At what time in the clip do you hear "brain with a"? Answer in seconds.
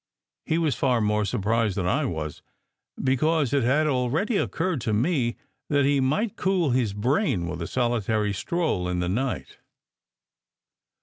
6.93-7.67